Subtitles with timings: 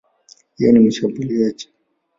[0.59, 1.69] Yeye ni mshambuliaji.